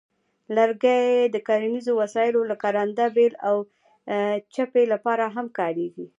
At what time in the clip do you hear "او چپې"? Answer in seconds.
3.47-4.83